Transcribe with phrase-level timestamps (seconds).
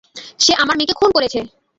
[0.39, 1.39] সে আমার মেয়েকে খুন করেছে!